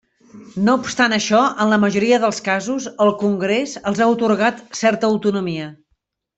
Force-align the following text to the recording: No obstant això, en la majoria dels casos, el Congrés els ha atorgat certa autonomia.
No 0.67 0.73
obstant 0.83 1.13
això, 1.17 1.41
en 1.65 1.69
la 1.73 1.79
majoria 1.83 2.19
dels 2.25 2.41
casos, 2.49 2.89
el 3.07 3.13
Congrés 3.21 3.79
els 3.93 4.03
ha 4.07 4.11
atorgat 4.17 4.65
certa 4.83 5.15
autonomia. 5.15 5.71